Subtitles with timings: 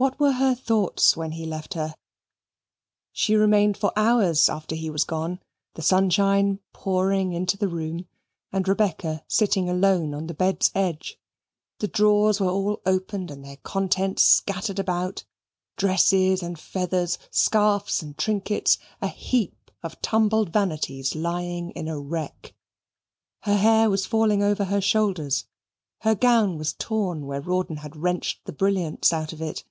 [0.00, 1.96] What were her thoughts when he left her?
[3.10, 5.40] She remained for hours after he was gone,
[5.74, 8.06] the sunshine pouring into the room,
[8.52, 11.18] and Rebecca sitting alone on the bed's edge.
[11.80, 15.24] The drawers were all opened and their contents scattered about
[15.76, 22.54] dresses and feathers, scarfs and trinkets, a heap of tumbled vanities lying in a wreck.
[23.40, 25.46] Her hair was falling over her shoulders;
[26.02, 29.64] her gown was torn where Rawdon had wrenched the brilliants out of it.